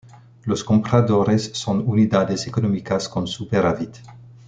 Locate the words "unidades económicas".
1.87-3.07